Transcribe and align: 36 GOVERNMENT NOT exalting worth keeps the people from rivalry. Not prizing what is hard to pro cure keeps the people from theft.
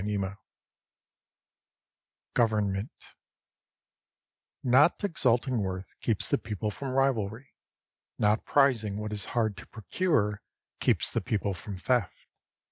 36 0.01 0.35
GOVERNMENT 2.33 2.89
NOT 4.63 5.03
exalting 5.03 5.59
worth 5.61 5.93
keeps 6.01 6.27
the 6.27 6.39
people 6.39 6.71
from 6.71 6.87
rivalry. 6.89 7.51
Not 8.17 8.43
prizing 8.43 8.97
what 8.97 9.13
is 9.13 9.25
hard 9.37 9.55
to 9.57 9.67
pro 9.67 9.83
cure 9.91 10.41
keeps 10.79 11.11
the 11.11 11.21
people 11.21 11.53
from 11.53 11.75
theft. 11.75 12.15